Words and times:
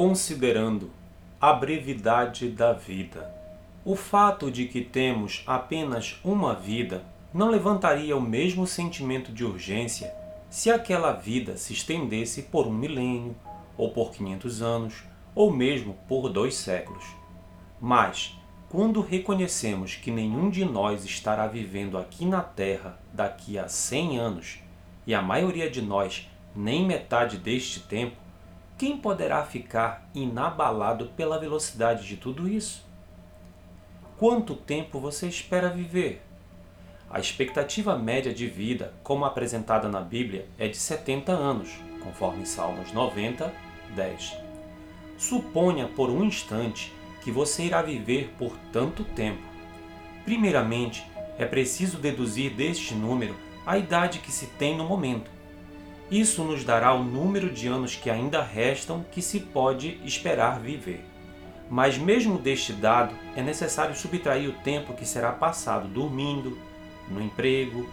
considerando 0.00 0.90
a 1.38 1.52
brevidade 1.52 2.48
da 2.48 2.72
vida. 2.72 3.30
O 3.84 3.94
fato 3.94 4.50
de 4.50 4.64
que 4.64 4.80
temos 4.80 5.44
apenas 5.46 6.18
uma 6.24 6.54
vida 6.54 7.04
não 7.34 7.50
levantaria 7.50 8.16
o 8.16 8.20
mesmo 8.22 8.66
sentimento 8.66 9.30
de 9.30 9.44
urgência 9.44 10.10
se 10.48 10.70
aquela 10.70 11.12
vida 11.12 11.58
se 11.58 11.74
estendesse 11.74 12.44
por 12.44 12.66
um 12.66 12.72
milênio, 12.72 13.36
ou 13.76 13.90
por 13.90 14.10
500 14.10 14.62
anos, 14.62 15.04
ou 15.34 15.52
mesmo 15.52 15.94
por 16.08 16.30
dois 16.30 16.54
séculos. 16.54 17.04
Mas, 17.78 18.34
quando 18.70 19.02
reconhecemos 19.02 19.96
que 19.96 20.10
nenhum 20.10 20.48
de 20.48 20.64
nós 20.64 21.04
estará 21.04 21.46
vivendo 21.46 21.98
aqui 21.98 22.24
na 22.24 22.40
Terra 22.40 22.98
daqui 23.12 23.58
a 23.58 23.68
100 23.68 24.18
anos, 24.18 24.60
e 25.06 25.14
a 25.14 25.20
maioria 25.20 25.68
de 25.68 25.82
nós 25.82 26.26
nem 26.56 26.86
metade 26.86 27.36
deste 27.36 27.80
tempo, 27.80 28.29
quem 28.80 28.96
poderá 28.96 29.44
ficar 29.44 30.08
inabalado 30.14 31.10
pela 31.14 31.38
velocidade 31.38 32.06
de 32.06 32.16
tudo 32.16 32.48
isso? 32.48 32.82
Quanto 34.16 34.56
tempo 34.56 34.98
você 34.98 35.26
espera 35.26 35.68
viver? 35.68 36.22
A 37.10 37.20
expectativa 37.20 37.98
média 37.98 38.32
de 38.32 38.46
vida, 38.46 38.94
como 39.02 39.26
apresentada 39.26 39.86
na 39.86 40.00
Bíblia, 40.00 40.48
é 40.58 40.66
de 40.66 40.78
70 40.78 41.30
anos, 41.30 41.68
conforme 42.02 42.46
Salmos 42.46 42.90
90, 42.90 43.52
10. 43.94 44.38
Suponha 45.18 45.86
por 45.86 46.08
um 46.08 46.24
instante 46.24 46.90
que 47.22 47.30
você 47.30 47.64
irá 47.64 47.82
viver 47.82 48.32
por 48.38 48.56
tanto 48.72 49.04
tempo. 49.04 49.42
Primeiramente, 50.24 51.04
é 51.38 51.44
preciso 51.44 51.98
deduzir 51.98 52.54
deste 52.54 52.94
número 52.94 53.36
a 53.66 53.76
idade 53.76 54.20
que 54.20 54.32
se 54.32 54.46
tem 54.46 54.74
no 54.74 54.84
momento 54.88 55.30
isso 56.10 56.42
nos 56.42 56.64
dará 56.64 56.92
o 56.92 57.04
número 57.04 57.50
de 57.50 57.68
anos 57.68 57.94
que 57.94 58.10
ainda 58.10 58.42
restam 58.42 59.04
que 59.12 59.22
se 59.22 59.38
pode 59.38 60.00
esperar 60.04 60.58
viver. 60.58 61.04
Mas, 61.70 61.96
mesmo 61.96 62.36
deste 62.36 62.72
dado, 62.72 63.14
é 63.36 63.42
necessário 63.42 63.94
subtrair 63.94 64.50
o 64.50 64.60
tempo 64.64 64.92
que 64.92 65.06
será 65.06 65.30
passado 65.30 65.86
dormindo, 65.86 66.58
no 67.08 67.22
emprego, 67.22 67.88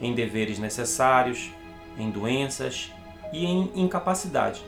em 0.00 0.14
deveres 0.14 0.58
necessários, 0.58 1.50
em 1.98 2.10
doenças 2.10 2.90
e 3.30 3.44
em 3.44 3.70
incapacidade. 3.74 4.62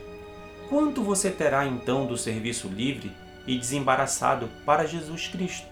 Quanto 0.68 1.02
você 1.02 1.30
terá 1.30 1.66
então 1.66 2.06
do 2.06 2.16
serviço 2.16 2.68
livre 2.68 3.10
e 3.46 3.56
desembaraçado 3.58 4.48
para 4.66 4.86
Jesus 4.86 5.28
Cristo? 5.28 5.66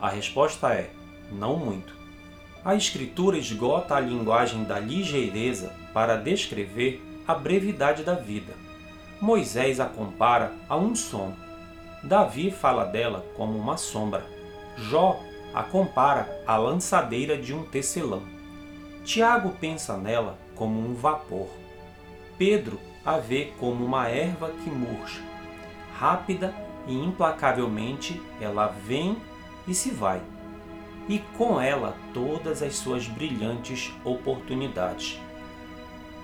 A 0.00 0.08
resposta 0.08 0.72
é: 0.72 0.90
não 1.30 1.58
muito. 1.58 2.03
A 2.64 2.74
Escritura 2.74 3.36
esgota 3.36 3.94
a 3.94 4.00
linguagem 4.00 4.64
da 4.64 4.80
ligeireza 4.80 5.74
para 5.92 6.16
descrever 6.16 7.04
a 7.28 7.34
brevidade 7.34 8.02
da 8.02 8.14
vida. 8.14 8.54
Moisés 9.20 9.80
a 9.80 9.84
compara 9.84 10.50
a 10.66 10.74
um 10.74 10.94
sono. 10.94 11.36
Davi 12.02 12.50
fala 12.50 12.86
dela 12.86 13.22
como 13.36 13.58
uma 13.58 13.76
sombra. 13.76 14.24
Jó 14.78 15.20
a 15.52 15.62
compara 15.62 16.26
à 16.46 16.56
lançadeira 16.56 17.36
de 17.36 17.52
um 17.52 17.64
tecelão. 17.64 18.22
Tiago 19.04 19.50
pensa 19.60 19.98
nela 19.98 20.38
como 20.54 20.80
um 20.80 20.94
vapor. 20.94 21.48
Pedro 22.38 22.80
a 23.04 23.18
vê 23.18 23.52
como 23.60 23.84
uma 23.84 24.08
erva 24.08 24.50
que 24.64 24.70
murcha. 24.70 25.20
Rápida 25.98 26.54
e 26.86 26.94
implacavelmente 26.94 28.18
ela 28.40 28.68
vem 28.68 29.18
e 29.68 29.74
se 29.74 29.90
vai 29.90 30.22
e 31.08 31.18
com 31.36 31.60
ela 31.60 31.96
todas 32.12 32.62
as 32.62 32.76
suas 32.76 33.06
brilhantes 33.06 33.92
oportunidades. 34.04 35.20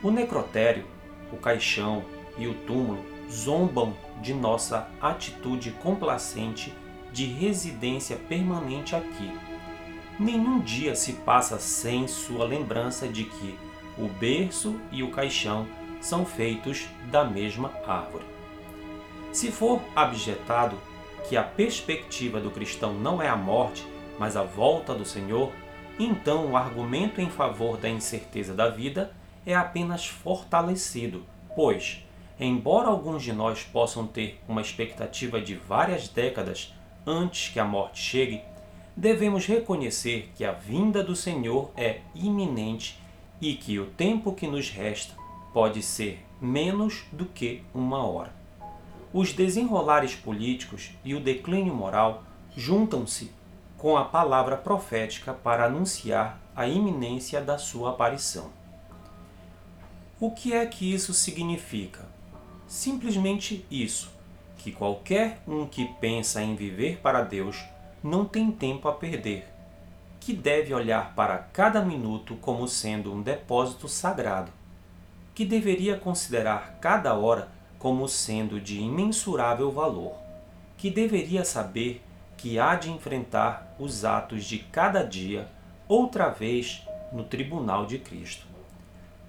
O 0.03 0.11
necrotério, 0.11 0.85
o 1.33 1.37
caixão 1.37 2.05
e 2.39 2.47
o 2.47 2.55
túmulo 2.55 3.05
zombam 3.31 3.95
de 4.23 4.33
nossa 4.33 4.89
atitude 5.01 5.71
complacente 5.73 6.75
de 7.13 7.27
residência 7.27 8.17
permanente 8.17 8.97
aqui. 8.97 9.31
Nenhum 10.19 10.61
dia 10.61 10.95
se 10.95 11.15
passa 11.15 11.59
sem 11.59 12.07
sua 12.07 12.45
lembrança 12.45 13.09
de 13.09 13.25
que 13.25 13.59
o 13.99 14.07
berço 14.07 14.79
e 14.91 15.03
o 15.03 15.11
caixão 15.11 15.67
são 16.01 16.25
feitos 16.25 16.89
da 17.11 17.25
mesma 17.25 17.73
árvore. 17.87 18.25
Se 19.33 19.51
for 19.51 19.81
abjetado 19.95 20.77
que 21.29 21.37
a 21.37 21.43
perspectiva 21.43 22.41
do 22.41 22.51
cristão 22.51 22.95
não 22.95 23.23
é 23.23 23.29
a 23.29 23.37
morte, 23.37 23.87
mas 24.21 24.37
a 24.37 24.43
volta 24.43 24.95
do 24.95 25.07
Senhor, 25.07 25.51
então 25.99 26.51
o 26.51 26.57
argumento 26.57 27.23
em 27.23 27.31
favor 27.31 27.79
da 27.79 27.89
incerteza 27.89 28.53
da 28.53 28.69
vida 28.69 29.15
é 29.47 29.55
apenas 29.55 30.07
fortalecido, 30.07 31.25
pois, 31.57 32.05
embora 32.39 32.89
alguns 32.89 33.23
de 33.23 33.33
nós 33.33 33.63
possam 33.63 34.07
ter 34.07 34.39
uma 34.47 34.61
expectativa 34.61 35.41
de 35.41 35.55
várias 35.55 36.07
décadas 36.07 36.75
antes 37.07 37.49
que 37.49 37.59
a 37.59 37.65
morte 37.65 37.99
chegue, 37.99 38.43
devemos 38.95 39.47
reconhecer 39.47 40.31
que 40.37 40.45
a 40.45 40.53
vinda 40.53 41.03
do 41.03 41.17
Senhor 41.17 41.71
é 41.75 42.01
iminente 42.15 43.01
e 43.41 43.55
que 43.55 43.79
o 43.79 43.87
tempo 43.87 44.35
que 44.35 44.47
nos 44.47 44.69
resta 44.69 45.15
pode 45.51 45.83
ser 45.83 46.23
menos 46.39 47.07
do 47.11 47.25
que 47.25 47.63
uma 47.73 48.05
hora. 48.05 48.35
Os 49.15 49.33
desenrolares 49.33 50.15
políticos 50.15 50.91
e 51.03 51.15
o 51.15 51.21
declínio 51.21 51.75
moral 51.75 52.23
juntam-se 52.55 53.40
com 53.81 53.97
a 53.97 54.05
palavra 54.05 54.59
profética 54.59 55.33
para 55.33 55.65
anunciar 55.65 56.39
a 56.55 56.69
iminência 56.69 57.41
da 57.41 57.57
sua 57.57 57.93
aparição. 57.93 58.51
O 60.21 60.33
que 60.33 60.53
é 60.53 60.67
que 60.67 60.93
isso 60.93 61.15
significa? 61.15 62.05
Simplesmente 62.69 63.65
isso, 63.71 64.13
que 64.59 64.71
qualquer 64.71 65.41
um 65.49 65.65
que 65.65 65.87
pensa 65.99 66.43
em 66.43 66.55
viver 66.55 66.99
para 66.99 67.23
Deus 67.23 67.65
não 68.05 68.27
tem 68.27 68.53
tempo 68.53 68.87
a 68.87 68.93
perder, 68.93 69.49
que 70.21 70.35
deve 70.35 70.75
olhar 70.75 71.15
para 71.15 71.39
cada 71.39 71.81
minuto 71.81 72.37
como 72.37 72.69
sendo 72.69 73.11
um 73.11 73.23
depósito 73.23 73.89
sagrado, 73.89 74.53
que 75.35 75.47
deveria 75.47 75.97
considerar 75.97 76.77
cada 76.83 77.15
hora 77.15 77.49
como 77.79 78.07
sendo 78.07 78.61
de 78.61 78.79
imensurável 78.79 79.73
valor, 79.73 80.13
que 80.77 80.91
deveria 80.91 81.47
saber 81.47 82.03
que 82.41 82.59
há 82.59 82.75
de 82.75 82.91
enfrentar 82.91 83.77
os 83.79 84.03
atos 84.03 84.45
de 84.45 84.61
cada 84.61 85.03
dia 85.03 85.47
outra 85.87 86.31
vez 86.31 86.83
no 87.13 87.23
tribunal 87.23 87.85
de 87.85 87.99
Cristo. 87.99 88.47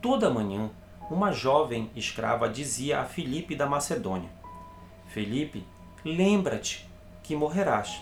Toda 0.02 0.30
manhã, 0.30 0.70
uma 1.10 1.34
jovem 1.34 1.92
escrava 1.94 2.48
dizia 2.48 3.02
a 3.02 3.06
Filipe 3.06 3.54
da 3.54 3.66
Macedônia: 3.66 4.30
Felipe, 5.08 5.66
lembra-te 6.06 6.90
que 7.22 7.36
morrerás. 7.36 8.02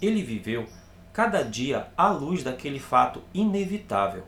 Ele 0.00 0.24
viveu 0.24 0.66
cada 1.12 1.44
dia 1.44 1.86
à 1.96 2.08
luz 2.08 2.42
daquele 2.42 2.80
fato 2.80 3.22
inevitável. 3.32 4.24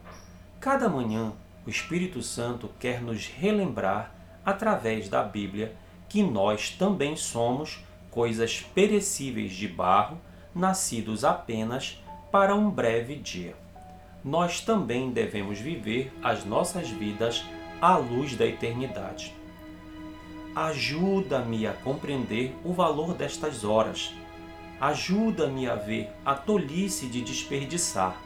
Cada 0.60 0.88
manhã, 0.88 1.32
o 1.66 1.70
Espírito 1.70 2.22
Santo 2.22 2.70
quer 2.78 3.02
nos 3.02 3.26
relembrar, 3.26 4.14
através 4.46 5.08
da 5.08 5.24
Bíblia, 5.24 5.74
que 6.08 6.22
nós 6.22 6.70
também 6.70 7.16
somos 7.16 7.82
coisas 8.14 8.60
perecíveis 8.74 9.52
de 9.52 9.66
barro, 9.66 10.20
nascidos 10.54 11.24
apenas 11.24 12.00
para 12.30 12.54
um 12.54 12.70
breve 12.70 13.16
dia. 13.16 13.56
Nós 14.24 14.60
também 14.60 15.10
devemos 15.10 15.58
viver 15.58 16.12
as 16.22 16.44
nossas 16.44 16.88
vidas 16.88 17.44
à 17.80 17.96
luz 17.96 18.36
da 18.36 18.46
eternidade. 18.46 19.34
Ajuda-me 20.54 21.66
a 21.66 21.72
compreender 21.72 22.54
o 22.64 22.72
valor 22.72 23.14
destas 23.14 23.64
horas. 23.64 24.14
Ajuda-me 24.80 25.68
a 25.68 25.74
ver 25.74 26.08
a 26.24 26.34
tolice 26.34 27.06
de 27.06 27.20
desperdiçar. 27.20 28.16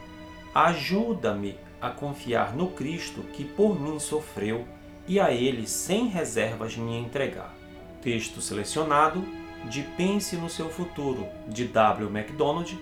Ajuda-me 0.53 1.57
a 1.81 1.89
confiar 1.89 2.55
no 2.55 2.69
Cristo 2.69 3.23
que 3.33 3.43
por 3.43 3.79
mim 3.79 3.97
sofreu 3.97 4.67
e 5.07 5.19
a 5.19 5.31
Ele 5.31 5.65
sem 5.65 6.07
reservas 6.07 6.77
me 6.77 6.95
entregar. 6.95 7.55
Texto 8.01 8.39
selecionado 8.39 9.38
de 9.65 9.81
Pense 9.81 10.35
no 10.37 10.49
Seu 10.49 10.69
Futuro, 10.69 11.27
de 11.47 11.65
W. 11.65 12.09
MacDonald, 12.09 12.77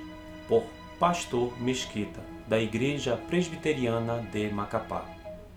por 0.48 0.64
Pastor 1.00 1.54
Mesquita, 1.62 2.22
da 2.48 2.60
Igreja 2.60 3.18
Presbiteriana 3.28 4.20
de 4.32 4.50
Macapá. 4.50 5.17